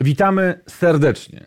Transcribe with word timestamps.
Witamy 0.00 0.60
serdecznie. 0.68 1.46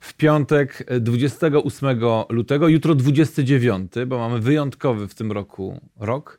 W 0.00 0.14
piątek 0.14 0.84
28 1.00 2.00
lutego, 2.28 2.68
jutro 2.68 2.94
29, 2.94 3.92
bo 4.06 4.18
mamy 4.18 4.40
wyjątkowy 4.40 5.08
w 5.08 5.14
tym 5.14 5.32
roku 5.32 5.80
rok. 5.96 6.38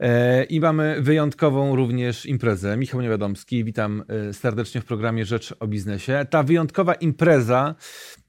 E, 0.00 0.44
I 0.44 0.60
mamy 0.60 0.96
wyjątkową 1.00 1.76
również 1.76 2.26
imprezę. 2.26 2.76
Michał 2.76 3.00
Niewiadomski, 3.00 3.64
witam 3.64 4.04
e, 4.28 4.32
serdecznie 4.32 4.80
w 4.80 4.84
programie 4.84 5.24
Rzecz 5.24 5.54
o 5.60 5.66
Biznesie. 5.66 6.26
Ta 6.30 6.42
wyjątkowa 6.42 6.94
impreza 6.94 7.74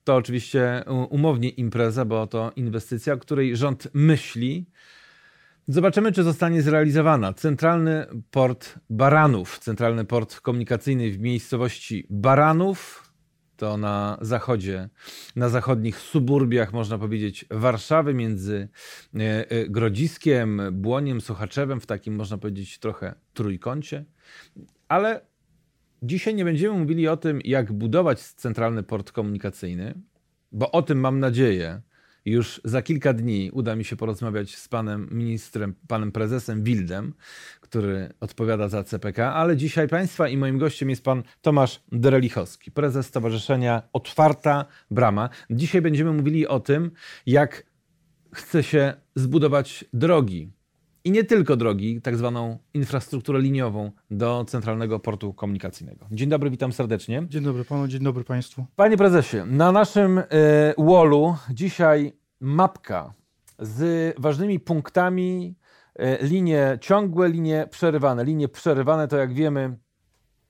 to 0.04 0.16
oczywiście 0.16 0.84
umownie 1.10 1.50
impreza, 1.50 2.06
bo 2.06 2.28
to 2.28 2.52
inwestycja, 2.56 3.14
o 3.14 3.18
której 3.18 3.56
rząd 3.56 3.88
myśli. 3.94 4.66
Zobaczymy, 5.68 6.12
czy 6.12 6.24
zostanie 6.24 6.62
zrealizowana. 6.62 7.34
Centralny 7.34 8.06
port 8.32 8.80
Baranów, 8.90 9.60
centralny 9.60 10.06
port 10.06 10.40
komunikacyjny 10.40 11.12
w 11.12 11.20
miejscowości 11.20 12.08
Baranów, 12.10 13.10
to 13.58 13.78
na 13.78 14.18
zachodzie, 14.22 14.90
na 15.36 15.50
zachodnich 15.50 16.00
suburbiach, 16.00 16.74
można 16.74 16.98
powiedzieć, 16.98 17.46
Warszawy, 17.52 18.14
między 18.14 18.70
e, 19.16 19.52
e, 19.52 19.70
Grodziskiem, 19.70 20.62
Błoniem, 20.72 21.22
Sochaczewem, 21.22 21.80
w 21.80 21.86
takim, 21.86 22.16
można 22.16 22.38
powiedzieć, 22.38 22.80
trochę 22.80 23.16
trójkącie. 23.34 24.06
Ale 24.88 25.22
dzisiaj 26.02 26.36
nie 26.36 26.46
będziemy 26.46 26.80
mówili 26.80 27.08
o 27.08 27.18
tym, 27.18 27.40
jak 27.44 27.72
budować 27.72 28.22
centralny 28.22 28.84
port 28.84 29.12
komunikacyjny, 29.12 29.94
bo 30.52 30.72
o 30.72 30.82
tym 30.82 31.00
mam 31.00 31.20
nadzieję, 31.20 31.82
już 32.26 32.62
za 32.64 32.82
kilka 32.82 33.14
dni 33.14 33.52
uda 33.54 33.76
mi 33.76 33.86
się 33.86 33.96
porozmawiać 33.96 34.56
z 34.56 34.68
panem 34.68 35.10
ministrem, 35.12 35.76
panem 35.88 36.12
prezesem 36.12 36.64
Wildem, 36.64 37.14
który 37.62 38.14
odpowiada 38.20 38.70
za 38.70 38.84
CPK, 38.84 39.34
ale 39.34 39.58
dzisiaj 39.58 39.88
państwa 39.88 40.28
i 40.28 40.38
moim 40.38 40.58
gościem 40.58 40.90
jest 40.90 41.04
pan 41.04 41.24
Tomasz 41.42 41.82
Derelichowski, 41.92 42.72
prezes 42.72 43.06
Stowarzyszenia 43.06 43.84
Otwarta 43.94 44.66
Brama. 44.92 45.30
Dzisiaj 45.50 45.82
będziemy 45.82 46.14
mówili 46.14 46.48
o 46.48 46.60
tym, 46.60 46.92
jak 47.26 47.64
chce 48.34 48.64
się 48.64 48.94
zbudować 49.16 49.86
drogi 49.94 50.52
i 51.06 51.12
nie 51.12 51.24
tylko 51.24 51.56
drogi, 51.56 52.02
tak 52.02 52.18
zwaną 52.18 52.58
infrastrukturę 52.74 53.40
liniową 53.42 53.92
do 54.12 54.46
Centralnego 54.48 55.00
Portu 55.00 55.34
Komunikacyjnego. 55.34 56.06
Dzień 56.12 56.30
dobry, 56.30 56.50
witam 56.50 56.74
serdecznie. 56.74 57.26
Dzień 57.30 57.44
dobry 57.44 57.66
panu, 57.66 57.88
dzień 57.88 58.04
dobry 58.04 58.24
państwu. 58.24 58.66
Panie 58.76 58.98
prezesie, 58.98 59.38
na 59.46 59.72
naszym 59.72 60.18
y, 60.18 60.24
wallu 60.78 61.36
dzisiaj 61.50 62.14
mapka 62.40 63.14
z 63.60 64.16
ważnymi 64.20 64.60
punktami, 64.60 65.56
y, 66.00 66.28
linie 66.28 66.78
ciągłe, 66.82 67.30
linie 67.30 67.68
przerywane. 67.70 68.26
Linie 68.26 68.50
przerywane 68.50 69.08
to 69.08 69.18
jak 69.18 69.34
wiemy 69.34 69.78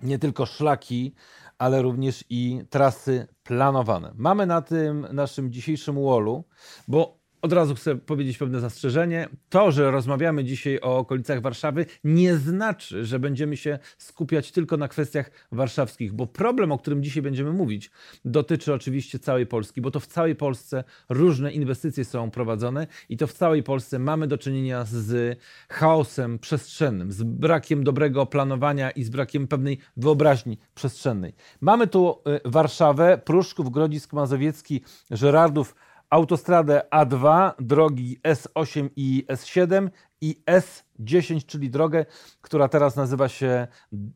nie 0.01 0.19
tylko 0.19 0.45
szlaki, 0.45 1.13
ale 1.57 1.81
również 1.81 2.23
i 2.29 2.61
trasy 2.69 3.27
planowane. 3.43 4.11
Mamy 4.15 4.45
na 4.45 4.61
tym 4.61 5.07
naszym 5.13 5.51
dzisiejszym 5.51 5.95
wallu, 5.95 6.43
bo 6.87 7.22
od 7.43 7.53
razu 7.53 7.75
chcę 7.75 7.95
powiedzieć 7.95 8.37
pewne 8.37 8.59
zastrzeżenie. 8.59 9.29
To, 9.49 9.71
że 9.71 9.91
rozmawiamy 9.91 10.43
dzisiaj 10.43 10.79
o 10.81 10.97
okolicach 10.97 11.41
Warszawy, 11.41 11.85
nie 12.03 12.35
znaczy, 12.35 13.05
że 13.05 13.19
będziemy 13.19 13.57
się 13.57 13.79
skupiać 13.97 14.51
tylko 14.51 14.77
na 14.77 14.87
kwestiach 14.87 15.31
warszawskich, 15.51 16.13
bo 16.13 16.27
problem, 16.27 16.71
o 16.71 16.77
którym 16.77 17.03
dzisiaj 17.03 17.23
będziemy 17.23 17.53
mówić, 17.53 17.91
dotyczy 18.25 18.73
oczywiście 18.73 19.19
całej 19.19 19.45
Polski, 19.45 19.81
bo 19.81 19.91
to 19.91 19.99
w 19.99 20.07
całej 20.07 20.35
Polsce 20.35 20.83
różne 21.09 21.51
inwestycje 21.51 22.05
są 22.05 22.31
prowadzone 22.31 22.87
i 23.09 23.17
to 23.17 23.27
w 23.27 23.33
całej 23.33 23.63
Polsce 23.63 23.99
mamy 23.99 24.27
do 24.27 24.37
czynienia 24.37 24.85
z 24.85 25.39
chaosem 25.69 26.39
przestrzennym, 26.39 27.11
z 27.11 27.23
brakiem 27.23 27.83
dobrego 27.83 28.25
planowania 28.25 28.91
i 28.91 29.03
z 29.03 29.09
brakiem 29.09 29.47
pewnej 29.47 29.77
wyobraźni 29.97 30.57
przestrzennej. 30.75 31.33
Mamy 31.61 31.87
tu 31.87 32.21
y, 32.45 32.49
Warszawę, 32.49 33.21
Pruszków, 33.25 33.71
Grodzisk 33.71 34.13
Mazowiecki, 34.13 34.81
Żerardów, 35.11 35.75
autostradę 36.13 36.81
A2, 36.91 37.51
drogi 37.59 38.19
S8 38.23 38.89
i 38.95 39.25
S7 39.27 39.89
i 40.21 40.43
S10, 40.45 41.45
czyli 41.45 41.69
drogę, 41.69 42.05
która 42.41 42.67
teraz 42.67 42.95
nazywa 42.95 43.29
się 43.29 43.67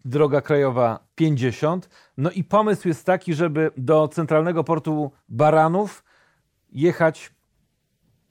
Droga 0.06 0.41
Krajowa 0.41 1.07
50. 1.16 1.90
No 2.18 2.31
i 2.31 2.44
pomysł 2.44 2.88
jest 2.88 3.06
taki, 3.06 3.34
żeby 3.34 3.72
do 3.78 4.07
centralnego 4.07 4.63
portu 4.63 5.12
Baranów 5.30 6.03
jechać 6.72 7.34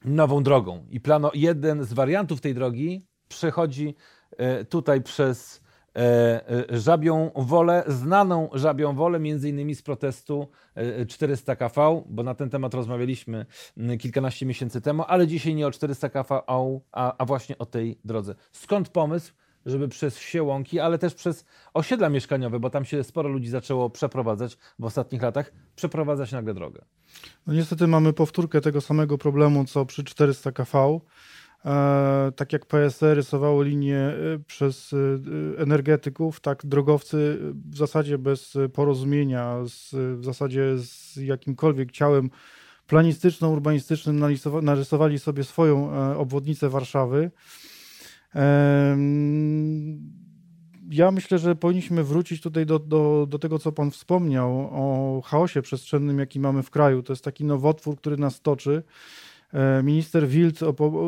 nową 0.05 0.43
drogą. 0.43 0.85
I 0.89 0.99
plano, 0.99 1.31
jeden 1.33 1.83
z 1.83 1.93
wariantów 1.93 2.41
tej 2.41 2.53
drogi 2.53 3.05
przechodzi 3.27 3.95
e, 4.37 4.65
tutaj 4.65 5.01
przez 5.01 5.63
żabią 6.69 7.31
wolę, 7.35 7.83
znaną 7.87 8.49
żabią 8.53 8.95
wolę, 8.95 9.19
między 9.19 9.49
innymi 9.49 9.75
z 9.75 9.81
protestu 9.81 10.47
400 11.07 11.55
kV, 11.55 12.03
bo 12.09 12.23
na 12.23 12.35
ten 12.35 12.49
temat 12.49 12.73
rozmawialiśmy 12.73 13.45
kilkanaście 13.99 14.45
miesięcy 14.45 14.81
temu, 14.81 15.03
ale 15.07 15.27
dzisiaj 15.27 15.55
nie 15.55 15.67
o 15.67 15.71
400 15.71 16.09
kV, 16.09 16.41
a, 16.91 17.17
a 17.17 17.25
właśnie 17.25 17.57
o 17.57 17.65
tej 17.65 17.99
drodze. 18.05 18.35
Skąd 18.51 18.89
pomysł? 18.89 19.33
żeby 19.67 19.87
przez 19.87 20.17
wsie 20.17 20.43
łąki, 20.43 20.79
ale 20.79 20.97
też 20.97 21.13
przez 21.13 21.45
osiedla 21.73 22.09
mieszkaniowe, 22.09 22.59
bo 22.59 22.69
tam 22.69 22.85
się 22.85 23.03
sporo 23.03 23.29
ludzi 23.29 23.49
zaczęło 23.49 23.89
przeprowadzać 23.89 24.57
w 24.79 24.85
ostatnich 24.85 25.21
latach, 25.21 25.51
przeprowadzać 25.75 26.31
nagle 26.31 26.53
drogę. 26.53 26.85
No 27.47 27.53
niestety 27.53 27.87
mamy 27.87 28.13
powtórkę 28.13 28.61
tego 28.61 28.81
samego 28.81 29.17
problemu, 29.17 29.65
co 29.65 29.85
przy 29.85 30.03
400 30.03 30.51
kV. 30.51 30.99
E, 31.65 32.31
tak 32.35 32.53
jak 32.53 32.65
PSE 32.65 33.15
rysowało 33.15 33.63
linię 33.63 33.97
e, 33.97 34.13
przez 34.47 34.93
e, 34.93 34.97
energetyków, 35.61 36.39
tak 36.39 36.65
drogowcy 36.65 37.39
w 37.71 37.77
zasadzie 37.77 38.17
bez 38.17 38.57
porozumienia, 38.73 39.57
z, 39.65 39.95
w 40.19 40.25
zasadzie 40.25 40.77
z 40.77 41.15
jakimkolwiek 41.15 41.91
ciałem 41.91 42.29
planistyczno-urbanistycznym 42.87 44.37
narysowali 44.61 45.19
sobie 45.19 45.43
swoją 45.43 45.91
obwodnicę 46.17 46.69
Warszawy. 46.69 47.31
Ja 50.89 51.11
myślę, 51.11 51.39
że 51.39 51.55
powinniśmy 51.55 52.03
wrócić 52.03 52.41
tutaj 52.41 52.65
do, 52.65 52.79
do, 52.79 53.25
do 53.29 53.39
tego, 53.39 53.59
co 53.59 53.71
Pan 53.71 53.91
wspomniał 53.91 54.69
o 54.71 55.21
chaosie 55.21 55.61
przestrzennym, 55.61 56.19
jaki 56.19 56.39
mamy 56.39 56.63
w 56.63 56.69
kraju. 56.69 57.03
To 57.03 57.13
jest 57.13 57.23
taki 57.23 57.45
nowotwór, 57.45 57.97
który 57.97 58.17
nas 58.17 58.41
toczy. 58.41 58.83
E, 59.53 59.83
minister 59.83 60.27
Wild 60.27 60.59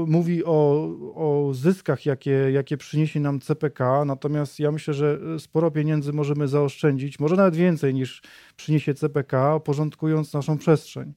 mówi 0.08 0.46
o, 0.46 0.90
o 1.16 1.54
zyskach, 1.54 2.06
jakie, 2.06 2.32
jakie 2.52 2.78
przyniesie 2.78 3.20
nam 3.20 3.40
CPK, 3.40 4.06
natomiast 4.06 4.60
ja 4.60 4.72
myślę, 4.72 4.94
że 4.94 5.20
sporo 5.40 5.72
pieniędzy 5.72 6.14
możemy 6.14 6.48
zaoszczędzić, 6.48 7.20
może 7.20 7.36
nawet 7.36 7.56
więcej 7.56 7.94
niż 7.94 8.22
przyniesie 8.56 8.94
CPK, 8.94 9.60
porządkując 9.60 10.34
naszą 10.34 10.58
przestrzeń 10.58 11.14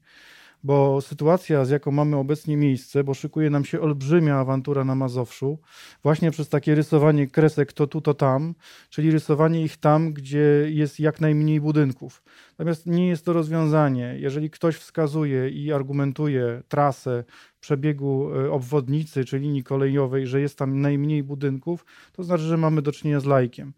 bo 0.65 1.01
sytuacja, 1.01 1.65
z 1.65 1.71
jaką 1.71 1.91
mamy 1.91 2.17
obecnie 2.17 2.57
miejsce, 2.57 3.05
bo 3.05 3.15
szykuje 3.15 3.51
nam 3.51 3.65
się 3.65 3.81
olbrzymia 3.81 4.39
awantura 4.39 4.85
na 4.85 4.95
Mazowszu, 4.95 5.59
właśnie 6.03 6.31
przez 6.31 6.49
takie 6.49 6.75
rysowanie 6.75 7.27
kresek 7.27 7.73
to 7.73 7.87
tu, 7.87 8.01
to 8.01 8.15
tam, 8.15 8.55
czyli 8.91 9.11
rysowanie 9.11 9.63
ich 9.63 9.77
tam, 9.77 10.13
gdzie 10.13 10.65
jest 10.69 11.01
jak 11.01 11.21
najmniej 11.21 11.61
budynków. 11.61 12.23
Natomiast 12.59 12.87
nie 12.87 13.09
jest 13.09 13.25
to 13.25 13.33
rozwiązanie. 13.33 14.17
Jeżeli 14.19 14.51
ktoś 14.51 14.77
wskazuje 14.77 15.49
i 15.49 15.73
argumentuje 15.73 16.63
trasę 16.69 17.25
przebiegu 17.61 18.31
e, 18.35 18.51
obwodnicy 18.51 19.25
czy 19.25 19.39
linii 19.39 19.65
kolejowej, 19.65 20.27
że 20.27 20.41
jest 20.41 20.59
tam 20.59 20.81
najmniej 20.81 21.23
budynków, 21.23 21.85
to 22.13 22.23
znaczy, 22.23 22.43
że 22.43 22.57
mamy 22.57 22.83
do 22.83 22.93
czynienia 22.93 23.21
z 23.21 23.25
lajkiem. 23.25 23.73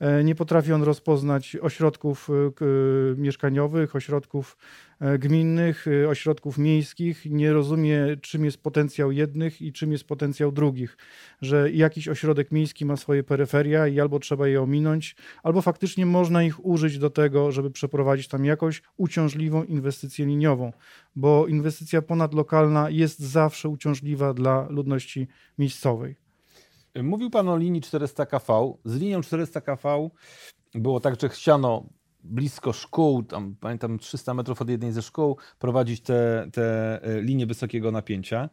E, 0.00 0.24
nie 0.24 0.34
potrafi 0.34 0.72
on 0.72 0.82
rozpoznać 0.82 1.56
ośrodków 1.56 2.28
e, 2.30 3.16
mieszkaniowych, 3.16 3.96
ośrodków 3.96 4.56
gminnych, 5.18 5.86
ośrodków 6.08 6.58
miejskich, 6.58 7.26
nie 7.26 7.52
rozumie, 7.52 8.16
czym 8.20 8.44
jest 8.44 8.62
potencjał 8.62 9.12
jednych 9.12 9.62
i 9.62 9.72
czym 9.72 9.92
jest 9.92 10.04
potencjał 10.04 10.52
drugich. 10.52 10.96
Że 11.40 11.70
jakiś 11.70 12.08
ośrodek 12.08 12.52
miejski 12.52 12.84
ma 12.84 12.96
swoje 12.96 13.24
peryferia 13.24 13.86
i 13.86 14.00
albo 14.00 14.18
trzeba 14.18 14.48
je 14.48 14.62
ominąć, 14.62 15.16
albo 15.42 15.62
faktycznie 15.62 16.06
można 16.06 16.42
ich 16.42 16.64
użyć 16.64 16.98
do 16.98 17.10
tego, 17.10 17.52
żeby 17.52 17.70
przeprowadzić 17.70 18.28
tam 18.28 18.44
jakąś 18.44 18.82
uciążliwą 18.96 19.64
inwestycję 19.64 20.26
liniową, 20.26 20.72
bo 21.16 21.46
inwestycja 21.46 22.02
ponadlokalna 22.02 22.90
jest 22.90 23.18
zawsze 23.18 23.68
uciążliwa 23.68 24.34
dla 24.34 24.66
ludności 24.70 25.28
miejscowej. 25.58 26.16
Mówił 27.02 27.30
Pan 27.30 27.48
o 27.48 27.56
linii 27.56 27.80
400 27.80 28.26
kV. 28.26 28.72
Z 28.84 28.96
linią 28.96 29.20
400 29.20 29.60
kV 29.60 30.08
było 30.74 31.00
tak, 31.00 31.20
że 31.20 31.28
chciano 31.28 31.86
blisko 32.24 32.72
szkół, 32.72 33.22
tam 33.22 33.56
pamiętam 33.60 33.98
300 33.98 34.34
metrów 34.34 34.62
od 34.62 34.68
jednej 34.68 34.92
ze 34.92 35.02
szkół, 35.02 35.36
prowadzić 35.58 36.00
te, 36.00 36.48
te 36.52 36.98
e, 37.02 37.22
linie 37.22 37.46
wysokiego 37.46 37.90
napięcia. 37.92 38.50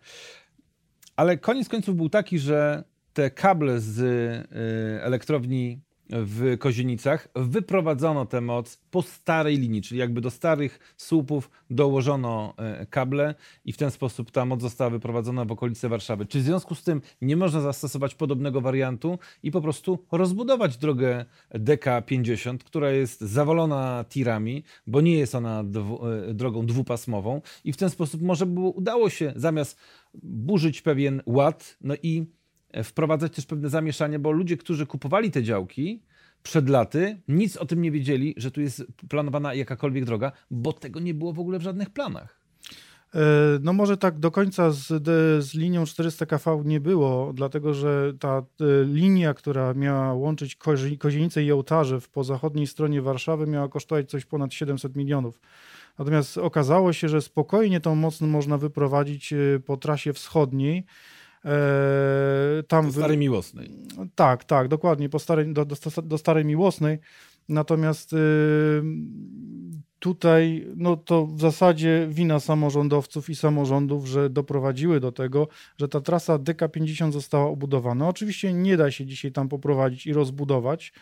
Ale 1.16 1.38
koniec 1.38 1.70
końców 1.70 1.96
był 1.96 2.10
taki, 2.10 2.40
że 2.40 2.84
te 3.14 3.32
kable 3.32 3.80
z 3.80 4.00
e, 4.00 5.04
elektrowni 5.04 5.82
w 6.10 6.58
Kozienicach 6.60 7.28
wyprowadzono 7.36 8.26
tę 8.26 8.42
moc 8.42 8.78
po 8.92 9.02
starej 9.02 9.58
linii, 9.58 9.82
czyli 9.82 10.00
jakby 10.00 10.22
do 10.22 10.32
starych 10.32 10.94
słupów 10.98 11.50
dołożono 11.70 12.54
e, 12.58 12.86
kable 12.86 13.36
i 13.66 13.74
w 13.74 13.78
ten 13.78 13.92
sposób 13.92 14.32
ta 14.32 14.46
moc 14.46 14.62
została 14.62 14.90
wyprowadzona 14.90 15.46
w 15.46 15.52
okolice 15.52 15.90
Warszawy. 15.90 16.26
Czy 16.26 16.40
w 16.40 16.44
związku 16.44 16.76
z 16.76 16.84
tym 16.84 17.02
nie 17.22 17.38
można 17.38 17.62
zastosować 17.62 18.16
podobnego 18.16 18.62
wariantu 18.62 19.20
i 19.44 19.52
po 19.52 19.62
prostu 19.62 20.00
rozbudować 20.12 20.78
drogę 20.78 21.26
DK50, 21.54 22.58
która 22.58 22.92
jest 22.92 23.22
zawalona 23.22 24.06
tirami, 24.10 24.64
bo 24.88 25.02
nie 25.02 25.18
jest 25.18 25.36
ona 25.36 25.64
dwu, 25.64 26.08
e, 26.08 26.34
drogą 26.34 26.66
dwupasmową 26.66 27.42
i 27.64 27.74
w 27.74 27.78
ten 27.78 27.90
sposób 27.90 28.22
może 28.22 28.46
by 28.46 28.60
udało 28.60 29.10
się 29.10 29.34
zamiast 29.36 29.80
burzyć 30.24 30.82
pewien 30.82 31.22
ład, 31.26 31.78
no 31.82 31.96
i 32.04 32.39
wprowadzać 32.84 33.36
też 33.36 33.46
pewne 33.46 33.70
zamieszanie, 33.70 34.20
bo 34.20 34.32
ludzie, 34.32 34.58
którzy 34.58 34.86
kupowali 34.86 35.32
te 35.32 35.44
działki 35.44 36.02
przed 36.44 36.70
laty, 36.70 37.22
nic 37.28 37.58
o 37.58 37.66
tym 37.66 37.82
nie 37.82 37.92
wiedzieli, 37.92 38.34
że 38.38 38.52
tu 38.52 38.62
jest 38.62 38.86
planowana 39.10 39.54
jakakolwiek 39.54 40.06
droga, 40.06 40.32
bo 40.52 40.74
tego 40.74 41.00
nie 41.00 41.14
było 41.14 41.34
w 41.34 41.40
ogóle 41.40 41.60
w 41.60 41.62
żadnych 41.62 41.90
planach. 41.90 42.40
E, 43.16 43.20
no 43.62 43.74
może 43.74 43.98
tak 43.98 44.20
do 44.20 44.32
końca 44.32 44.72
z, 44.72 44.88
z 45.44 45.54
linią 45.54 45.86
400 45.86 46.26
kV 46.26 46.62
nie 46.66 46.80
było, 46.80 47.32
dlatego 47.34 47.74
że 47.74 48.14
ta 48.20 48.38
e, 48.38 48.44
linia, 48.86 49.34
która 49.34 49.74
miała 49.74 50.14
łączyć 50.14 50.58
Kozienicę 51.00 51.44
i 51.44 51.52
Ołtarze 51.52 52.00
po 52.14 52.24
zachodniej 52.24 52.68
stronie 52.68 53.02
Warszawy 53.02 53.48
miała 53.48 53.70
kosztować 53.70 54.10
coś 54.10 54.26
ponad 54.26 54.54
700 54.54 54.96
milionów. 54.96 55.40
Natomiast 56.00 56.38
okazało 56.38 56.94
się, 56.94 57.10
że 57.10 57.22
spokojnie 57.22 57.80
tą 57.80 57.96
moc 57.96 58.22
można 58.22 58.58
wyprowadzić 58.58 59.34
po 59.66 59.78
trasie 59.78 60.14
wschodniej, 60.14 60.84
E, 60.84 60.86
tam 62.68 62.86
do 62.86 62.92
Starej 62.92 63.18
Miłosnej. 63.18 63.72
Tak, 64.16 64.44
tak, 64.44 64.68
dokładnie, 64.68 65.10
po 65.10 65.20
starej, 65.20 65.54
do, 65.54 65.66
do, 65.66 65.76
do 66.04 66.18
Starej 66.18 66.46
Miłosnej. 66.46 67.00
Natomiast 67.50 68.14
y, 68.14 68.18
tutaj 70.00 70.68
no 70.76 70.98
to 70.98 71.26
w 71.26 71.42
zasadzie 71.42 72.08
wina 72.10 72.40
samorządowców 72.40 73.30
i 73.30 73.36
samorządów, 73.36 74.08
że 74.08 74.30
doprowadziły 74.30 75.00
do 75.00 75.12
tego, 75.12 75.48
że 75.78 75.88
ta 75.88 76.02
trasa 76.02 76.38
DK50 76.38 77.12
została 77.12 77.46
obudowana. 77.46 78.08
Oczywiście 78.08 78.54
nie 78.54 78.78
da 78.78 78.92
się 78.92 79.06
dzisiaj 79.06 79.32
tam 79.32 79.50
poprowadzić 79.50 80.08
i 80.08 80.14
rozbudować, 80.14 80.94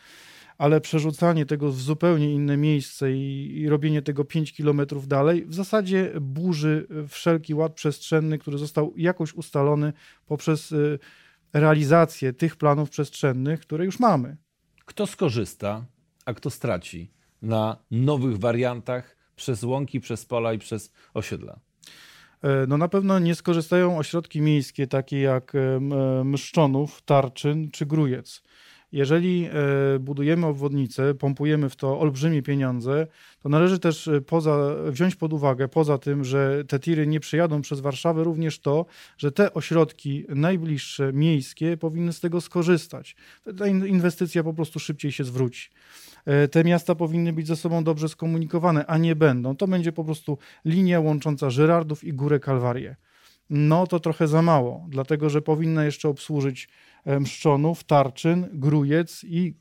ale 0.57 0.81
przerzucanie 0.81 1.45
tego 1.45 1.71
w 1.71 1.81
zupełnie 1.81 2.33
inne 2.33 2.57
miejsce 2.57 3.13
i, 3.13 3.57
i 3.59 3.69
robienie 3.69 4.01
tego 4.01 4.25
5 4.25 4.53
kilometrów 4.53 5.07
dalej 5.07 5.45
w 5.45 5.53
zasadzie 5.53 6.11
burzy 6.21 6.87
wszelki 7.07 7.53
ład 7.53 7.73
przestrzenny, 7.73 8.37
który 8.37 8.57
został 8.57 8.93
jakoś 8.97 9.33
ustalony 9.33 9.93
poprzez 10.25 10.71
y, 10.71 10.99
realizację 11.53 12.33
tych 12.33 12.55
planów 12.55 12.89
przestrzennych, 12.89 13.59
które 13.59 13.85
już 13.85 13.99
mamy. 13.99 14.37
Kto 14.85 15.07
skorzysta, 15.07 15.85
a 16.25 16.33
kto 16.33 16.49
straci 16.49 17.11
na 17.41 17.77
nowych 17.91 18.37
wariantach 18.37 19.17
przez 19.35 19.63
łąki, 19.63 19.99
przez 19.99 20.25
pola 20.25 20.53
i 20.53 20.59
przez 20.59 20.91
osiedla? 21.13 21.59
E, 22.41 22.67
no 22.67 22.77
na 22.77 22.87
pewno 22.87 23.19
nie 23.19 23.35
skorzystają 23.35 23.97
ośrodki 23.97 24.41
miejskie 24.41 24.87
takie 24.87 25.21
jak 25.21 25.53
e, 25.55 25.79
Mszczonów, 26.23 27.01
Tarczyn 27.01 27.71
czy 27.71 27.85
Grujec. 27.85 28.43
Jeżeli 28.91 29.45
e, 29.45 29.99
budujemy 29.99 30.45
obwodnicę, 30.45 31.13
pompujemy 31.13 31.69
w 31.69 31.75
to 31.75 31.99
olbrzymie 31.99 32.41
pieniądze, 32.43 33.07
to 33.39 33.49
należy 33.49 33.79
też 33.79 34.07
e, 34.07 34.21
poza, 34.21 34.75
wziąć 34.87 35.15
pod 35.15 35.33
uwagę, 35.33 35.67
poza 35.67 35.97
tym, 35.97 36.23
że 36.23 36.63
te 36.67 36.79
tiry 36.79 37.07
nie 37.07 37.19
przejadą 37.19 37.61
przez 37.61 37.79
Warszawę, 37.79 38.23
również 38.23 38.59
to, 38.59 38.85
że 39.17 39.31
te 39.31 39.53
ośrodki 39.53 40.25
najbliższe, 40.29 41.13
miejskie 41.13 41.77
powinny 41.77 42.13
z 42.13 42.19
tego 42.19 42.41
skorzystać. 42.41 43.15
Ta 43.57 43.67
inwestycja 43.67 44.43
po 44.43 44.53
prostu 44.53 44.79
szybciej 44.79 45.11
się 45.11 45.23
zwróci. 45.23 45.69
E, 46.25 46.47
te 46.47 46.63
miasta 46.63 46.95
powinny 46.95 47.33
być 47.33 47.47
ze 47.47 47.55
sobą 47.55 47.83
dobrze 47.83 48.09
skomunikowane, 48.09 48.85
a 48.85 48.97
nie 48.97 49.15
będą. 49.15 49.55
To 49.55 49.67
będzie 49.67 49.91
po 49.91 50.03
prostu 50.03 50.37
linia 50.65 50.99
łącząca 50.99 51.49
Żyrardów 51.49 52.03
i 52.03 52.13
Górę 52.13 52.39
Kalwarię. 52.39 52.95
No 53.49 53.87
to 53.87 53.99
trochę 53.99 54.27
za 54.27 54.41
mało, 54.41 54.85
dlatego 54.89 55.29
że 55.29 55.41
powinna 55.41 55.85
jeszcze 55.85 56.09
obsłużyć 56.09 56.69
Mszczonów, 57.19 57.83
Tarczyn, 57.83 58.47
Grujec 58.53 59.23
i, 59.23 59.53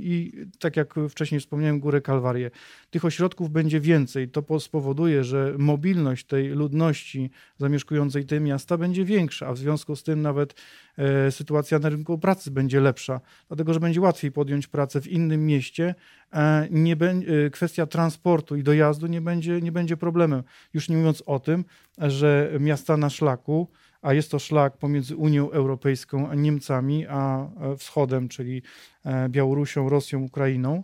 i 0.00 0.32
tak 0.58 0.76
jak 0.76 0.94
wcześniej 1.10 1.40
wspomniałem, 1.40 1.80
Górę 1.80 2.00
Kalwarię. 2.00 2.50
Tych 2.90 3.04
ośrodków 3.04 3.50
będzie 3.50 3.80
więcej. 3.80 4.28
To 4.28 4.60
spowoduje, 4.60 5.24
że 5.24 5.54
mobilność 5.58 6.26
tej 6.26 6.48
ludności 6.48 7.30
zamieszkującej 7.58 8.26
te 8.26 8.40
miasta 8.40 8.76
będzie 8.76 9.04
większa, 9.04 9.46
a 9.46 9.52
w 9.52 9.58
związku 9.58 9.96
z 9.96 10.02
tym 10.02 10.22
nawet 10.22 10.54
e, 10.98 11.30
sytuacja 11.30 11.78
na 11.78 11.88
rynku 11.88 12.18
pracy 12.18 12.50
będzie 12.50 12.80
lepsza, 12.80 13.20
dlatego 13.48 13.74
że 13.74 13.80
będzie 13.80 14.00
łatwiej 14.00 14.32
podjąć 14.32 14.66
pracę 14.66 15.00
w 15.00 15.06
innym 15.06 15.46
mieście. 15.46 15.94
E, 16.32 16.68
nie 16.70 16.92
e, 16.92 17.50
kwestia 17.50 17.86
transportu 17.86 18.56
i 18.56 18.62
dojazdu 18.62 19.06
nie 19.06 19.20
będzie, 19.20 19.60
nie 19.60 19.72
będzie 19.72 19.96
problemem. 19.96 20.42
Już 20.74 20.88
nie 20.88 20.96
mówiąc 20.96 21.22
o 21.26 21.40
tym, 21.40 21.64
że 21.98 22.52
miasta 22.60 22.96
na 22.96 23.10
szlaku, 23.10 23.68
a 24.02 24.14
jest 24.14 24.30
to 24.30 24.38
szlak 24.38 24.76
pomiędzy 24.76 25.16
Unią 25.16 25.50
Europejską 25.50 26.28
a 26.28 26.34
Niemcami, 26.34 27.06
a 27.06 27.48
e, 27.60 27.76
wschodem, 27.76 28.28
czyli 28.28 28.62
e, 29.04 29.28
Białorusią, 29.28 29.88
Rosją, 29.88 30.22
Ukrainą, 30.22 30.82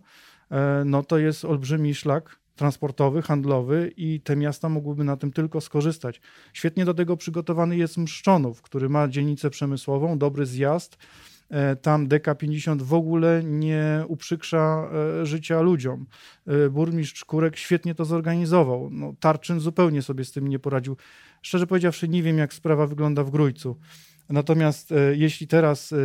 e, 0.51 0.83
no 0.87 1.03
to 1.03 1.19
jest 1.19 1.45
olbrzymi 1.45 1.95
szlak 1.95 2.37
transportowy, 2.57 3.23
handlowy 3.23 3.93
i 3.97 4.21
te 4.21 4.37
miasta 4.37 4.69
mogłyby 4.69 5.05
na 5.05 5.17
tym 5.17 5.33
tylko 5.33 5.61
skorzystać. 5.61 6.21
Świetnie 6.53 6.85
do 6.85 6.95
tego 6.95 7.17
przygotowany 7.17 7.77
jest 7.77 7.97
Mszczonów, 7.97 8.63
który 8.63 8.89
ma 8.89 9.09
dzielnicę 9.09 9.51
przemysłową, 9.51 10.19
dobry 10.19 10.47
zjazd. 10.47 10.99
Tam 11.83 12.09
DK50 12.09 12.83
w 12.83 12.95
ogóle 12.95 13.43
nie 13.45 14.05
uprzykrza 14.09 14.91
życia 15.23 15.61
ludziom. 15.61 16.07
Burmistrz 16.71 17.25
Kurek 17.25 17.57
świetnie 17.57 17.95
to 17.95 18.05
zorganizował. 18.05 18.89
No, 18.91 19.15
Tarczyn 19.21 19.61
zupełnie 19.61 20.03
sobie 20.03 20.25
z 20.25 20.33
tym 20.33 20.49
nie 20.49 20.59
poradził. 20.59 20.97
Szczerze 21.43 21.67
powiedziawszy, 21.67 22.09
nie 22.09 22.23
wiem, 22.23 22.39
jak 22.39 22.55
sprawa 22.55 22.87
wygląda 22.87 23.25
w 23.25 23.31
Grójcu. 23.31 23.77
Natomiast 24.29 24.93
e, 24.93 25.17
jeśli 25.17 25.47
teraz 25.47 25.93
e, 25.93 25.97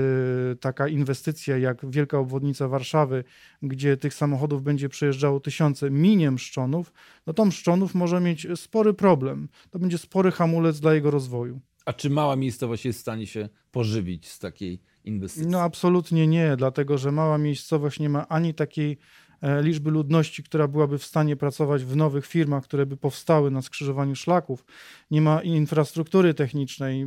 taka 0.55 0.87
inwestycja 0.87 1.57
jak 1.57 1.91
wielka 1.91 2.19
obwodnica 2.19 2.67
Warszawy, 2.67 3.23
gdzie 3.61 3.97
tych 3.97 4.13
samochodów 4.13 4.63
będzie 4.63 4.89
przejeżdżało 4.89 5.39
tysiące, 5.39 5.91
minie 5.91 6.31
Mszczonów, 6.31 6.93
no 7.27 7.33
to 7.33 7.45
Mszczonów 7.45 7.95
może 7.95 8.21
mieć 8.21 8.47
spory 8.55 8.93
problem. 8.93 9.49
To 9.69 9.79
będzie 9.79 9.97
spory 9.97 10.31
hamulec 10.31 10.79
dla 10.79 10.93
jego 10.93 11.11
rozwoju. 11.11 11.59
A 11.85 11.93
czy 11.93 12.09
mała 12.09 12.35
miejscowość 12.35 12.85
jest 12.85 12.99
w 12.99 13.01
stanie 13.01 13.27
się 13.27 13.49
pożywić 13.71 14.27
z 14.27 14.39
takiej 14.39 14.81
inwestycji? 15.05 15.49
No 15.49 15.61
absolutnie 15.61 16.27
nie, 16.27 16.55
dlatego 16.57 16.97
że 16.97 17.11
mała 17.11 17.37
miejscowość 17.37 17.99
nie 17.99 18.09
ma 18.09 18.27
ani 18.27 18.53
takiej 18.53 18.97
E, 19.41 19.63
liczby 19.63 19.91
ludności, 19.91 20.43
która 20.43 20.67
byłaby 20.67 20.97
w 20.97 21.03
stanie 21.03 21.35
pracować 21.35 21.83
w 21.83 21.95
nowych 21.95 22.25
firmach, 22.25 22.63
które 22.63 22.85
by 22.85 22.97
powstały 22.97 23.51
na 23.51 23.61
skrzyżowaniu 23.61 24.15
szlaków. 24.15 24.65
Nie 25.11 25.21
ma 25.21 25.41
infrastruktury 25.41 26.33
technicznej, 26.33 27.05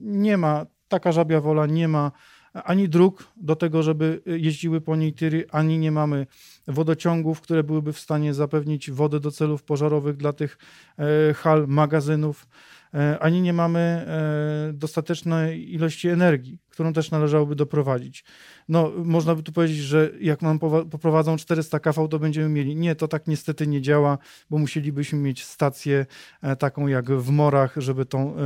nie 0.00 0.36
ma, 0.36 0.66
taka 0.88 1.12
żabia 1.12 1.40
wola 1.40 1.66
nie 1.66 1.88
ma 1.88 2.12
ani 2.52 2.88
dróg 2.88 3.32
do 3.36 3.56
tego, 3.56 3.82
żeby 3.82 4.22
jeździły 4.26 4.80
po 4.80 4.96
niej 4.96 5.14
tiry, 5.14 5.46
ani 5.50 5.78
nie 5.78 5.92
mamy 5.92 6.26
wodociągów, 6.68 7.40
które 7.40 7.64
byłyby 7.64 7.92
w 7.92 7.98
stanie 7.98 8.34
zapewnić 8.34 8.90
wodę 8.90 9.20
do 9.20 9.30
celów 9.30 9.62
pożarowych 9.62 10.16
dla 10.16 10.32
tych 10.32 10.58
e, 10.98 11.34
hal, 11.34 11.64
magazynów. 11.68 12.46
E, 12.94 13.18
ani 13.18 13.40
nie 13.40 13.52
mamy 13.52 13.80
e, 13.80 14.72
dostatecznej 14.72 15.74
ilości 15.74 16.08
energii, 16.08 16.58
którą 16.72 16.92
też 16.92 17.10
należałoby 17.10 17.54
doprowadzić. 17.54 18.24
No, 18.68 18.92
można 19.04 19.34
by 19.34 19.42
tu 19.42 19.52
powiedzieć, 19.52 19.78
że 19.78 20.10
jak 20.20 20.42
nam 20.42 20.58
poprowadzą 20.90 21.36
400 21.36 21.80
kV, 21.80 22.08
to 22.08 22.18
będziemy 22.18 22.48
mieli. 22.48 22.76
Nie, 22.76 22.94
to 22.94 23.08
tak 23.08 23.26
niestety 23.26 23.66
nie 23.66 23.80
działa, 23.80 24.18
bo 24.50 24.58
musielibyśmy 24.58 25.18
mieć 25.18 25.44
stację 25.44 26.06
e, 26.42 26.56
taką 26.56 26.86
jak 26.86 27.10
w 27.10 27.30
morach, 27.30 27.74
żeby 27.76 28.06
tą, 28.06 28.36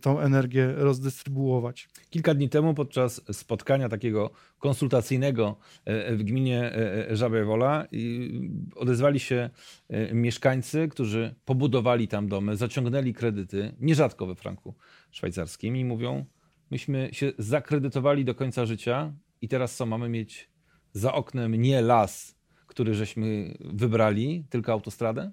tą 0.00 0.20
energię 0.20 0.72
rozdystrybuować. 0.76 1.88
Kilka 2.10 2.34
dni 2.34 2.48
temu 2.48 2.74
podczas 2.74 3.20
spotkania 3.32 3.88
takiego 3.88 4.30
konsultacyjnego 4.58 5.56
w 6.10 6.22
gminie 6.22 6.72
Żabia 7.10 7.44
Wola 7.44 7.86
odezwali 8.76 9.20
się 9.20 9.50
mieszkańcy, 10.12 10.88
którzy 10.88 11.34
pobudowali 11.44 12.08
tam 12.08 12.28
domy, 12.28 12.56
zaciągnęli 12.56 13.14
kredyty 13.14 13.74
nierzadko 13.80 14.26
we 14.26 14.34
franku 14.34 14.74
szwajcarskim 15.10 15.76
i 15.76 15.84
mówią, 15.84 16.24
myśmy 16.70 17.08
się 17.12 17.32
zakredytowali 17.38 18.24
do 18.24 18.34
końca 18.34 18.66
życia 18.66 19.12
i 19.42 19.48
teraz 19.48 19.76
co, 19.76 19.86
mamy 19.86 20.08
mieć 20.08 20.50
za 20.92 21.12
oknem 21.12 21.54
nie 21.54 21.82
las, 21.82 22.34
który 22.66 22.94
żeśmy 22.94 23.54
wybrali, 23.60 24.44
tylko 24.50 24.72
autostradę? 24.72 25.32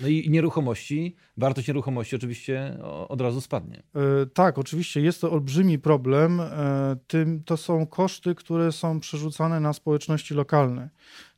No 0.00 0.08
i 0.08 0.30
nieruchomości, 0.30 1.16
wartość 1.36 1.68
nieruchomości 1.68 2.16
oczywiście 2.16 2.78
od 3.08 3.20
razu 3.20 3.40
spadnie. 3.40 3.82
E, 3.94 4.26
tak, 4.26 4.58
oczywiście 4.58 5.00
jest 5.00 5.20
to 5.20 5.32
olbrzymi 5.32 5.78
problem. 5.78 6.40
E, 6.40 6.96
tym, 7.06 7.42
to 7.44 7.56
są 7.56 7.86
koszty, 7.86 8.34
które 8.34 8.72
są 8.72 9.00
przerzucane 9.00 9.60
na 9.60 9.72
społeczności 9.72 10.34
lokalne. 10.34 10.90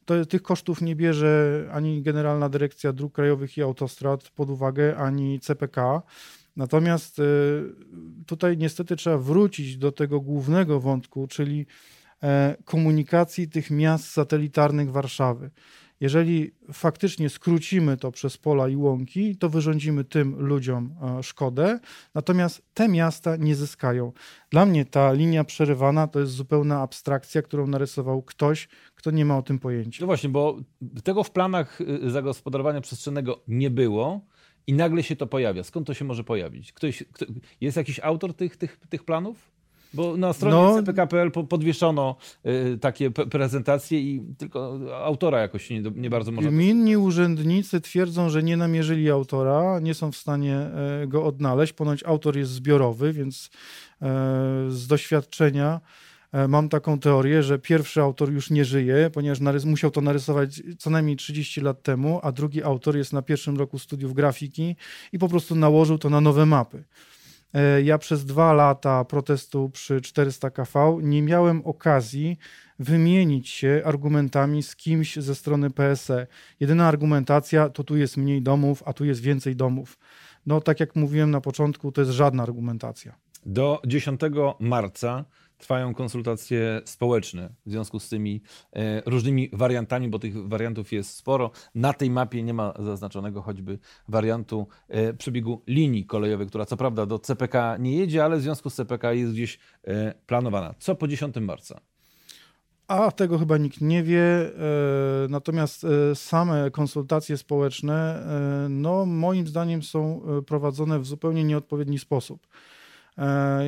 To, 0.04 0.26
tych 0.26 0.42
kosztów 0.42 0.82
nie 0.82 0.96
bierze 0.96 1.64
ani 1.72 2.02
Generalna 2.02 2.48
Dyrekcja 2.48 2.92
Dróg 2.92 3.14
Krajowych 3.14 3.58
i 3.58 3.62
Autostrad 3.62 4.30
pod 4.30 4.50
uwagę, 4.50 4.96
ani 4.96 5.40
CPK. 5.40 6.02
Natomiast 6.58 7.18
y, 7.18 7.22
tutaj 8.26 8.56
niestety 8.56 8.96
trzeba 8.96 9.18
wrócić 9.18 9.76
do 9.76 9.92
tego 9.92 10.20
głównego 10.20 10.80
wątku, 10.80 11.26
czyli 11.26 11.66
e, 12.22 12.56
komunikacji 12.64 13.48
tych 13.48 13.70
miast 13.70 14.10
satelitarnych 14.10 14.90
Warszawy. 14.90 15.50
Jeżeli 16.00 16.54
faktycznie 16.72 17.28
skrócimy 17.28 17.96
to 17.96 18.12
przez 18.12 18.36
pola 18.36 18.68
i 18.68 18.76
łąki, 18.76 19.36
to 19.36 19.48
wyrządzimy 19.48 20.04
tym 20.04 20.36
ludziom 20.38 20.94
e, 21.18 21.22
szkodę, 21.22 21.80
natomiast 22.14 22.62
te 22.74 22.88
miasta 22.88 23.36
nie 23.36 23.54
zyskają. 23.54 24.12
Dla 24.50 24.66
mnie 24.66 24.84
ta 24.84 25.12
linia 25.12 25.44
przerywana 25.44 26.06
to 26.06 26.20
jest 26.20 26.32
zupełna 26.32 26.80
abstrakcja, 26.80 27.42
którą 27.42 27.66
narysował 27.66 28.22
ktoś, 28.22 28.68
kto 28.94 29.10
nie 29.10 29.24
ma 29.24 29.38
o 29.38 29.42
tym 29.42 29.58
pojęcia. 29.58 29.98
No 30.00 30.06
właśnie, 30.06 30.28
bo 30.28 30.58
tego 31.04 31.24
w 31.24 31.30
planach 31.30 31.80
y, 31.80 32.10
zagospodarowania 32.10 32.80
przestrzennego 32.80 33.42
nie 33.48 33.70
było 33.70 34.20
i 34.68 34.72
nagle 34.72 35.02
się 35.02 35.16
to 35.16 35.26
pojawia. 35.26 35.64
Skąd 35.64 35.86
to 35.86 35.94
się 35.94 36.04
może 36.04 36.24
pojawić? 36.24 36.72
Ktoś, 36.72 37.04
kto, 37.12 37.26
jest 37.60 37.76
jakiś 37.76 38.00
autor 38.00 38.34
tych, 38.34 38.56
tych, 38.56 38.80
tych 38.88 39.04
planów? 39.04 39.50
Bo 39.94 40.16
na 40.16 40.32
stronie 40.32 40.56
no, 40.56 40.74
CPK.pl 40.74 41.30
podwieszono 41.30 42.16
y, 42.46 42.78
takie 42.78 43.10
prezentacje 43.10 44.00
i 44.00 44.22
tylko 44.38 44.78
autora 44.94 45.40
jakoś 45.40 45.70
nie, 45.70 45.82
nie 45.94 46.10
bardzo 46.10 46.32
można... 46.32 46.50
Minni 46.50 46.96
urzędnicy 46.96 47.80
twierdzą, 47.80 48.28
że 48.28 48.42
nie 48.42 48.56
namierzyli 48.56 49.10
autora, 49.10 49.80
nie 49.80 49.94
są 49.94 50.12
w 50.12 50.16
stanie 50.16 50.70
y, 51.04 51.06
go 51.06 51.24
odnaleźć. 51.24 51.72
Ponoć 51.72 52.04
autor 52.04 52.36
jest 52.36 52.50
zbiorowy, 52.50 53.12
więc 53.12 53.46
y, 53.46 53.50
z 54.70 54.86
doświadczenia 54.86 55.80
mam 56.48 56.68
taką 56.68 56.98
teorię, 56.98 57.42
że 57.42 57.58
pierwszy 57.58 58.00
autor 58.00 58.32
już 58.32 58.50
nie 58.50 58.64
żyje, 58.64 59.10
ponieważ 59.12 59.64
musiał 59.64 59.90
to 59.90 60.00
narysować 60.00 60.62
co 60.78 60.90
najmniej 60.90 61.16
30 61.16 61.60
lat 61.60 61.82
temu, 61.82 62.20
a 62.22 62.32
drugi 62.32 62.62
autor 62.62 62.96
jest 62.96 63.12
na 63.12 63.22
pierwszym 63.22 63.56
roku 63.56 63.78
studiów 63.78 64.14
grafiki 64.14 64.76
i 65.12 65.18
po 65.18 65.28
prostu 65.28 65.54
nałożył 65.54 65.98
to 65.98 66.10
na 66.10 66.20
nowe 66.20 66.46
mapy. 66.46 66.84
E, 67.54 67.82
ja 67.82 67.98
przez 67.98 68.24
dwa 68.24 68.52
lata 68.52 69.04
protestu 69.04 69.70
przy 69.70 70.00
400 70.00 70.50
KV 70.50 70.98
nie 71.02 71.22
miałem 71.22 71.66
okazji 71.66 72.38
wymienić 72.78 73.48
się 73.48 73.82
argumentami 73.84 74.62
z 74.62 74.76
kimś 74.76 75.16
ze 75.16 75.34
strony 75.34 75.70
PSE. 75.70 76.26
Jedyna 76.60 76.88
argumentacja 76.88 77.68
to 77.68 77.84
tu 77.84 77.96
jest 77.96 78.16
mniej 78.16 78.42
domów, 78.42 78.82
a 78.86 78.92
tu 78.92 79.04
jest 79.04 79.20
więcej 79.20 79.56
domów. 79.56 79.98
No 80.46 80.60
tak 80.60 80.80
jak 80.80 80.96
mówiłem 80.96 81.30
na 81.30 81.40
początku, 81.40 81.92
to 81.92 82.00
jest 82.00 82.12
żadna 82.12 82.42
argumentacja. 82.42 83.14
Do 83.46 83.82
10 83.86 84.20
marca 84.60 85.24
trwają 85.58 85.94
konsultacje 85.94 86.82
społeczne 86.84 87.50
w 87.66 87.70
związku 87.70 88.00
z 88.00 88.08
tymi 88.08 88.42
e, 88.72 89.02
różnymi 89.06 89.50
wariantami, 89.52 90.08
bo 90.08 90.18
tych 90.18 90.48
wariantów 90.48 90.92
jest 90.92 91.14
sporo. 91.14 91.50
Na 91.74 91.92
tej 91.92 92.10
mapie 92.10 92.42
nie 92.42 92.54
ma 92.54 92.74
zaznaczonego 92.78 93.42
choćby 93.42 93.78
wariantu 94.08 94.68
e, 94.88 95.14
przebiegu 95.14 95.62
linii 95.66 96.06
kolejowej, 96.06 96.46
która 96.46 96.66
co 96.66 96.76
prawda 96.76 97.06
do 97.06 97.18
CPK 97.18 97.76
nie 97.78 97.96
jedzie, 97.96 98.24
ale 98.24 98.36
w 98.36 98.42
związku 98.42 98.70
z 98.70 98.74
CPK 98.74 99.12
jest 99.12 99.32
gdzieś 99.32 99.58
e, 99.84 100.14
planowana. 100.26 100.74
Co 100.78 100.94
po 100.94 101.08
10 101.08 101.36
marca? 101.36 101.80
A 102.88 103.10
tego 103.10 103.38
chyba 103.38 103.58
nikt 103.58 103.80
nie 103.80 104.02
wie. 104.02 104.50
Natomiast 105.28 105.86
same 106.14 106.70
konsultacje 106.70 107.36
społeczne, 107.36 108.26
no 108.70 109.06
moim 109.06 109.46
zdaniem 109.46 109.82
są 109.82 110.22
prowadzone 110.46 110.98
w 110.98 111.06
zupełnie 111.06 111.44
nieodpowiedni 111.44 111.98
sposób. 111.98 112.46
E, 113.18 113.64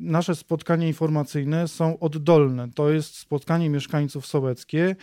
nasze 0.00 0.34
spotkania 0.34 0.86
informacyjne 0.86 1.68
są 1.68 1.98
oddolne. 1.98 2.68
To 2.74 2.90
jest 2.90 3.18
spotkanie 3.18 3.70
mieszkańców 3.70 4.26
sołeckie. 4.26 4.96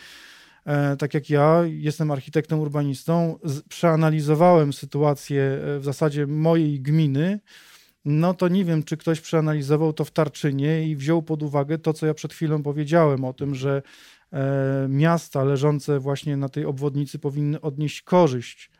E, 0.65 0.97
tak 0.97 1.13
jak 1.13 1.29
ja, 1.29 1.61
jestem 1.65 2.11
architektem 2.11 2.59
urbanistą, 2.59 3.39
przeanalizowałem 3.69 4.73
sytuację 4.73 5.43
e, 5.43 5.79
w 5.79 5.85
zasadzie 5.85 6.27
mojej 6.27 6.81
gminy. 6.81 7.39
No 8.05 8.33
to 8.33 8.47
nie 8.47 8.65
wiem, 8.65 8.83
czy 8.83 8.97
ktoś 8.97 9.21
przeanalizował 9.21 9.93
to 9.93 10.05
w 10.05 10.11
Tarczynie 10.11 10.87
i 10.87 10.95
wziął 10.95 11.21
pod 11.21 11.43
uwagę 11.43 11.77
to, 11.77 11.93
co 11.93 12.05
ja 12.05 12.13
przed 12.13 12.33
chwilą 12.33 12.63
powiedziałem 12.63 13.25
o 13.25 13.33
tym, 13.33 13.55
że 13.55 13.81
miasta 14.89 15.43
leżące 15.43 15.99
właśnie 15.99 16.37
na 16.37 16.49
tej 16.49 16.65
obwodnicy 16.65 17.19
powinny 17.19 17.61
odnieść 17.61 18.01
korzyść 18.01 18.71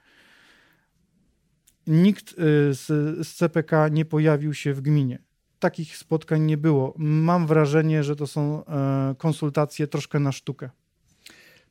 nikt 1.91 2.31
y, 2.31 2.35
z, 2.73 2.87
z 3.27 3.35
CPK 3.35 3.87
nie 3.87 4.05
pojawił 4.05 4.53
się 4.53 4.73
w 4.73 4.81
gminie. 4.81 5.19
Takich 5.59 5.97
spotkań 5.97 6.41
nie 6.41 6.57
było. 6.57 6.93
Mam 6.97 7.47
wrażenie, 7.47 8.03
że 8.03 8.15
to 8.15 8.27
są 8.27 8.65
e, 8.65 9.15
konsultacje 9.17 9.87
troszkę 9.87 10.19
na 10.19 10.31
sztukę. 10.31 10.69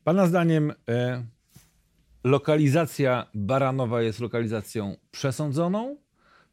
Pana 0.03 0.27
zdaniem 0.27 0.73
e, 0.89 1.23
lokalizacja 2.23 3.27
Baranowa 3.33 4.01
jest 4.01 4.19
lokalizacją 4.19 4.95
przesądzoną? 5.11 5.97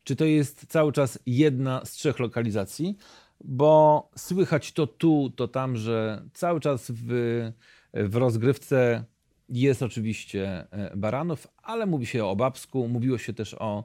Czy 0.04 0.16
to 0.16 0.24
jest 0.24 0.66
cały 0.66 0.92
czas 0.92 1.18
jedna 1.26 1.84
z 1.84 1.92
trzech 1.92 2.18
lokalizacji? 2.18 2.96
Bo 3.44 4.10
słychać 4.16 4.72
to 4.72 4.86
tu, 4.86 5.32
to 5.36 5.48
tam, 5.48 5.76
że 5.76 6.22
cały 6.34 6.60
czas 6.60 6.90
w, 6.90 7.06
w 7.94 8.16
rozgrywce 8.16 9.04
jest 9.48 9.82
oczywiście 9.82 10.66
e, 10.70 10.96
Baranów, 10.96 11.46
ale 11.62 11.86
mówi 11.86 12.06
się 12.06 12.24
o 12.24 12.36
Babsku, 12.36 12.88
mówiło 12.88 13.18
się 13.18 13.32
też 13.32 13.54
o 13.54 13.84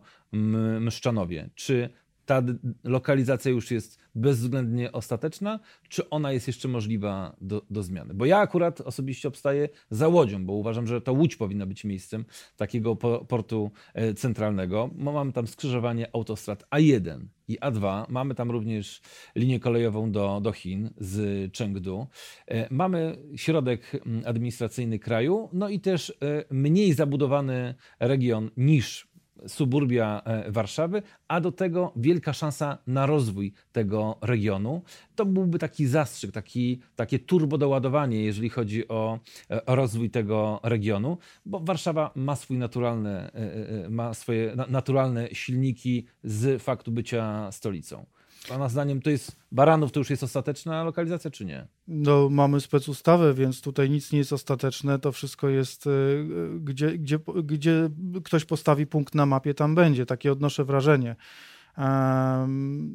Mszczanowie. 0.80 1.50
Czy 1.56 1.90
ta 2.26 2.42
lokalizacja 2.84 3.52
już 3.52 3.72
jest 3.72 4.00
bezwzględnie 4.16 4.92
ostateczna, 4.92 5.60
czy 5.90 6.10
ona 6.10 6.32
jest 6.32 6.48
jeszcze 6.48 6.68
możliwa 6.68 7.36
do, 7.42 7.62
do, 7.70 7.84
zmiany? 7.84 8.14
Bo 8.14 8.26
ja 8.26 8.38
akurat 8.38 8.82
osobiście 8.82 9.28
obstaję 9.28 9.70
za 9.90 10.08
Łodzią, 10.08 10.46
bo 10.46 10.54
uważam, 10.54 10.88
że 10.88 11.02
to 11.02 11.14
Łódź 11.14 11.36
powinna 11.36 11.66
być 11.66 11.84
miejscem 11.84 12.26
takiego 12.58 12.96
portu 13.28 13.72
e, 13.94 14.14
centralnego. 14.14 14.90
Mamy 14.96 15.34
tam 15.34 15.48
skrzyżowanie 15.48 16.16
autostrad 16.16 16.64
A1 16.72 17.26
i 17.48 17.60
A2. 17.60 18.06
Mamy 18.10 18.36
tam 18.36 18.52
również 18.52 19.02
linię 19.36 19.60
kolejową 19.60 20.12
do, 20.12 20.40
do 20.44 20.52
Chin 20.52 20.90
z 20.98 21.58
Chengdu. 21.58 22.08
E, 22.48 22.68
mamy 22.74 23.18
środek 23.36 24.04
administracyjny 24.26 25.00
kraju, 25.00 25.50
no 25.54 25.70
i 25.70 25.80
też 25.80 26.10
e, 26.10 26.14
mniej 26.52 26.94
zabudowany 26.94 27.76
region 28.00 28.50
niż 28.58 29.13
suburbia 29.48 30.22
e, 30.26 30.52
Warszawy, 30.52 31.02
a 31.28 31.42
do 31.42 31.52
tego 31.52 31.94
wielka 31.96 32.34
szansa 32.34 32.78
na 32.88 33.06
rozwój 33.06 33.54
tego 33.72 34.18
regionu. 34.22 34.82
To 35.16 35.26
byłby 35.26 35.60
taki 35.60 35.88
zastrzyk, 35.88 36.32
taki, 36.32 36.80
takie 36.96 37.20
turbo 37.20 37.58
doładowanie, 37.58 38.24
jeżeli 38.24 38.50
chodzi 38.50 38.88
o, 38.88 39.20
e, 39.50 39.76
rozwój 39.76 40.10
tego 40.10 40.60
regionu, 40.64 41.18
bo 41.46 41.60
Warszawa 41.60 42.12
ma, 42.16 42.36
swój 42.36 42.58
naturalne, 42.58 43.32
e, 43.34 43.90
ma 43.90 44.14
swoje 44.14 44.56
naturalne 44.68 45.30
silniki 45.34 46.06
z 46.24 46.62
faktu 46.62 46.92
bycia 46.92 47.52
stolicą. 47.52 48.06
Pana 48.50 48.70
zdaniem 48.70 49.02
to 49.02 49.10
jest 49.10 49.36
Baranów 49.52 49.92
to 49.92 50.00
już 50.00 50.10
jest 50.10 50.24
ostateczna 50.24 50.84
lokalizacja, 50.84 51.32
czy 51.32 51.46
nie? 51.46 51.68
No, 51.88 52.30
mamy 52.30 52.62
specustawę, 52.62 53.34
więc 53.34 53.62
tutaj 53.62 53.90
nic 53.90 54.12
nie 54.12 54.20
jest 54.20 54.34
ostateczne. 54.34 55.00
To 55.00 55.12
wszystko 55.12 55.50
jest, 55.50 55.88
y, 55.88 56.26
gdzie, 56.60 56.98
gdzie, 56.98 57.20
gdzie 57.44 57.90
ktoś 58.24 58.46
postawi 58.46 58.88
punkt 58.88 59.16
na 59.16 59.26
mapie, 59.26 59.54
tam 59.54 59.76
będzie. 59.76 60.06
Takie 60.06 60.32
odnoszę 60.32 60.66
wrażenie. 60.66 61.16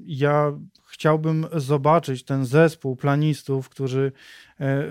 Ja 0.07 0.52
chciałbym 0.87 1.47
zobaczyć 1.57 2.25
ten 2.25 2.45
zespół 2.45 2.97
planistów, 2.97 3.69
którzy 3.69 4.12
e, 4.61 4.85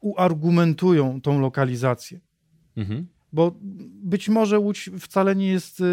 uargumentują 0.00 1.20
tą 1.20 1.40
lokalizację. 1.40 2.20
Mhm. 2.76 3.06
Bo 3.32 3.54
być 4.02 4.28
może 4.28 4.58
Łódź 4.58 4.90
wcale 5.00 5.36
nie 5.36 5.48
jest, 5.48 5.80
y, 5.80 5.84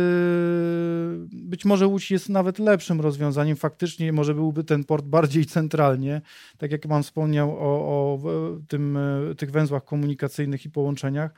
być 1.31 1.65
może 1.65 1.87
Łódź 1.87 2.11
jest 2.11 2.29
nawet 2.29 2.59
lepszym 2.59 3.01
rozwiązaniem. 3.01 3.55
Faktycznie 3.55 4.13
może 4.13 4.33
byłby 4.33 4.63
ten 4.63 4.83
port 4.83 5.05
bardziej 5.05 5.45
centralnie, 5.45 6.21
tak 6.57 6.71
jak 6.71 6.87
Pan 6.87 7.03
wspomniał 7.03 7.51
o, 7.51 7.63
o 7.63 8.19
tym, 8.67 8.97
y, 8.97 9.35
tych 9.35 9.51
węzłach 9.51 9.85
komunikacyjnych 9.85 10.65
i 10.65 10.69
połączeniach. 10.69 11.33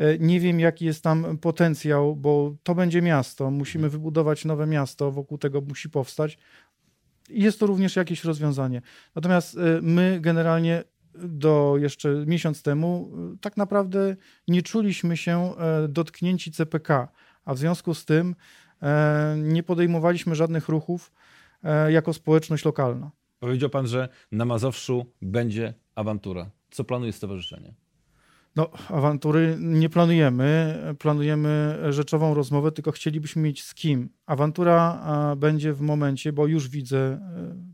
Y, 0.00 0.18
nie 0.20 0.40
wiem, 0.40 0.60
jaki 0.60 0.84
jest 0.84 1.02
tam 1.02 1.38
potencjał, 1.38 2.16
bo 2.16 2.54
to 2.62 2.74
będzie 2.74 3.02
miasto. 3.02 3.50
Musimy 3.50 3.88
wybudować 3.88 4.44
nowe 4.44 4.66
miasto, 4.66 5.10
wokół 5.10 5.38
tego 5.38 5.60
musi 5.60 5.90
powstać. 5.90 6.38
Jest 7.30 7.60
to 7.60 7.66
również 7.66 7.96
jakieś 7.96 8.24
rozwiązanie. 8.24 8.82
Natomiast 9.14 9.58
my 9.82 10.18
generalnie 10.20 10.84
do 11.18 11.74
jeszcze 11.78 12.24
miesiąc 12.26 12.62
temu 12.62 13.12
tak 13.40 13.56
naprawdę 13.56 14.16
nie 14.48 14.62
czuliśmy 14.62 15.16
się 15.16 15.56
e, 15.56 15.88
dotknięci 15.88 16.52
CPK, 16.52 17.08
a 17.44 17.54
w 17.54 17.58
związku 17.58 17.94
z 17.94 18.04
tym 18.04 18.34
e, 18.82 19.36
nie 19.38 19.62
podejmowaliśmy 19.62 20.34
żadnych 20.34 20.68
ruchów 20.68 21.12
e, 21.62 21.92
jako 21.92 22.12
społeczność 22.12 22.64
lokalna. 22.64 23.10
Powiedział 23.38 23.70
pan, 23.70 23.86
że 23.86 24.08
na 24.32 24.44
Mazowszu 24.44 25.06
będzie 25.22 25.74
awantura. 25.94 26.50
Co 26.70 26.84
planuje 26.84 27.12
stowarzyszenie? 27.12 27.74
No, 28.56 28.70
awantury 28.88 29.56
nie 29.60 29.88
planujemy. 29.88 30.78
Planujemy 30.98 31.78
rzeczową 31.90 32.34
rozmowę, 32.34 32.72
tylko 32.72 32.92
chcielibyśmy 32.92 33.42
mieć 33.42 33.64
z 33.64 33.74
kim. 33.74 34.08
Awantura 34.26 35.02
będzie 35.36 35.72
w 35.72 35.80
momencie, 35.80 36.32
bo 36.32 36.46
już 36.46 36.68
widzę 36.68 37.20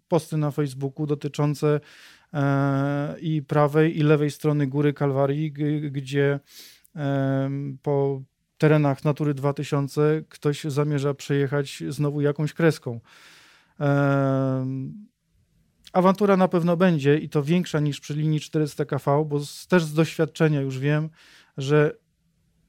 posty 0.08 0.36
na 0.36 0.50
Facebooku 0.50 1.06
dotyczące 1.06 1.80
i 3.20 3.42
prawej 3.42 3.98
i 3.98 4.02
lewej 4.02 4.30
strony 4.30 4.66
Góry 4.66 4.92
Kalwarii, 4.92 5.52
gdzie 5.90 6.40
po 7.82 8.22
terenach 8.58 9.04
Natury 9.04 9.34
2000 9.34 10.24
ktoś 10.28 10.64
zamierza 10.64 11.14
przejechać 11.14 11.82
znowu 11.88 12.20
jakąś 12.20 12.52
kreską. 12.52 13.00
awantura 15.92 16.36
na 16.36 16.48
pewno 16.48 16.76
będzie 16.76 17.18
i 17.18 17.28
to 17.28 17.42
większa 17.42 17.80
niż 17.80 18.00
przy 18.00 18.14
linii 18.14 18.40
400 18.40 18.84
kV, 18.84 19.24
bo 19.24 19.40
z, 19.40 19.66
też 19.66 19.84
z 19.84 19.94
doświadczenia 19.94 20.60
już 20.60 20.78
wiem, 20.78 21.10
że 21.56 21.92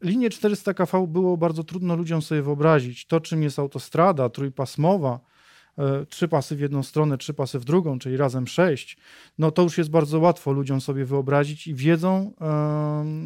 linię 0.01 0.29
400 0.29 0.73
kV 0.73 1.07
było 1.07 1.37
bardzo 1.37 1.63
trudno 1.63 1.95
ludziom 1.95 2.21
sobie 2.21 2.41
wyobrazić. 2.41 3.07
To, 3.07 3.19
czym 3.19 3.43
jest 3.43 3.59
autostrada 3.59 4.29
trójpasmowa, 4.29 5.19
e, 5.19 5.30
trzy 6.09 6.27
pasy 6.27 6.55
w 6.55 6.59
jedną 6.59 6.83
stronę, 6.83 7.17
trzy 7.17 7.33
pasy 7.33 7.59
w 7.59 7.65
drugą, 7.65 7.99
czyli 7.99 8.17
razem 8.17 8.47
sześć, 8.47 8.97
no 9.37 9.51
to 9.51 9.61
już 9.61 9.77
jest 9.77 9.89
bardzo 9.89 10.19
łatwo 10.19 10.51
ludziom 10.51 10.81
sobie 10.81 11.05
wyobrazić 11.05 11.67
i 11.67 11.75
wiedzą, 11.75 12.33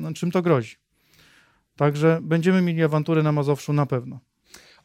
e, 0.05 0.13
czym 0.13 0.31
to 0.31 0.41
grozi. 0.41 0.75
Także 1.75 2.19
będziemy 2.21 2.61
mieli 2.61 2.83
awanturę 2.83 3.23
na 3.23 3.31
Mazowszu 3.31 3.73
na 3.73 3.85
pewno. 3.85 4.19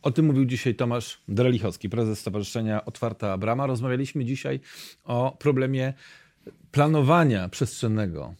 O 0.03 0.11
tym 0.11 0.27
mówił 0.27 0.45
dzisiaj 0.45 0.75
Tomasz 0.75 1.23
Drelichowski, 1.29 1.89
prezes 1.89 2.21
Stowarzyszenia 2.21 2.85
Otwarta 2.85 3.39
Brama. 3.39 3.67
Rozmawialiśmy 3.67 4.25
dzisiaj 4.25 4.61
o 5.05 5.37
problemie 5.39 5.95
planowania 6.71 7.49
przestrzennego 7.49 8.35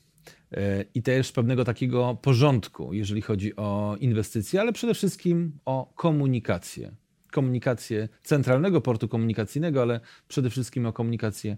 e, 0.53 0.85
i 0.95 1.03
też 1.03 1.33
pewnego 1.33 1.65
takiego 1.65 2.19
porządku, 2.23 2.93
jeżeli 2.93 3.23
chodzi 3.23 3.57
o 3.57 3.97
inwestycje, 4.01 4.61
ale 4.61 4.73
przede 4.73 4.95
wszystkim 4.95 5.59
o 5.65 5.93
komunikację. 5.97 6.93
Komunikację 7.31 8.09
centralnego 8.23 8.81
portu 8.81 9.09
komunikacyjnego, 9.09 9.83
ale 9.83 10.01
przede 10.29 10.51
wszystkim 10.51 10.87
o 10.87 10.93
komunikację 10.93 11.57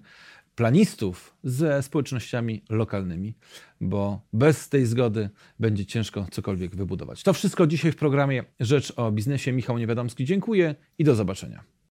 planistów 0.54 1.36
ze 1.44 1.82
społecznościami 1.82 2.64
lokalnymi, 2.70 3.34
bo 3.80 4.20
bez 4.32 4.68
tej 4.68 4.86
zgody 4.86 5.30
będzie 5.60 5.86
ciężko 5.86 6.26
cokolwiek 6.30 6.76
wybudować. 6.76 7.22
To 7.22 7.32
wszystko 7.32 7.66
dzisiaj 7.66 7.92
w 7.92 7.96
programie 7.96 8.44
Rzecz 8.60 8.92
o 8.96 9.12
Biznesie. 9.12 9.52
Michał 9.52 9.78
Niewiadomski, 9.78 10.24
dziękuję 10.24 10.74
i 10.98 11.04
do 11.04 11.14
zobaczenia. 11.14 11.64